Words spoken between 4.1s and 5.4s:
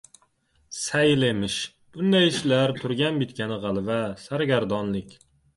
sargardonlik!